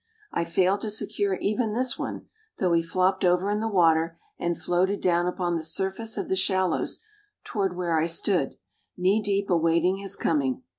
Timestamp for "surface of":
5.63-6.27